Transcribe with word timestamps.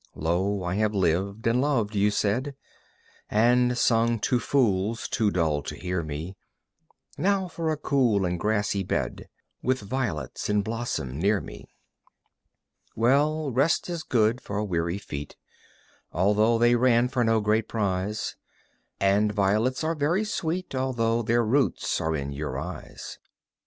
"Lo, 0.15 0.63
I 0.63 0.73
have 0.77 0.95
lived 0.95 1.45
and 1.45 1.61
loved," 1.61 1.93
you 1.95 2.09
said, 2.09 2.55
"And 3.29 3.77
sung 3.77 4.17
to 4.21 4.39
fools 4.39 5.07
too 5.07 5.29
dull 5.29 5.61
to 5.61 5.75
hear 5.75 6.01
me. 6.01 6.35
Now 7.19 7.47
for 7.47 7.69
a 7.71 7.77
cool 7.77 8.25
and 8.25 8.39
grassy 8.39 8.81
bed 8.81 9.29
With 9.61 9.79
violets 9.81 10.49
in 10.49 10.63
blossom 10.63 11.19
near 11.19 11.39
me." 11.39 11.75
Well, 12.95 13.51
rest 13.51 13.91
is 13.91 14.01
good 14.01 14.41
for 14.41 14.63
weary 14.63 14.97
feet, 14.97 15.35
Although 16.11 16.57
they 16.57 16.73
ran 16.73 17.07
for 17.07 17.23
no 17.23 17.39
great 17.39 17.67
prize; 17.67 18.35
And 18.99 19.31
violets 19.31 19.83
are 19.83 19.93
very 19.93 20.23
sweet, 20.23 20.73
Although 20.73 21.21
their 21.21 21.45
roots 21.45 22.01
are 22.01 22.15
in 22.15 22.31
your 22.31 22.57
eyes. 22.57 23.19